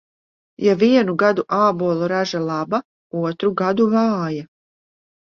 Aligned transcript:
Ja 0.67 0.73
vienu 0.83 1.15
gadu 1.25 1.45
ābolu 1.59 2.09
raža 2.15 2.43
laba, 2.49 2.83
otru 3.23 3.55
gadu 3.63 3.91
vāja. 3.97 4.53